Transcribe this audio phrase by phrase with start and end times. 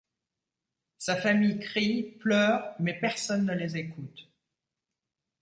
[0.97, 4.31] Sa famille crie, pleure, mais personne ne les écoute.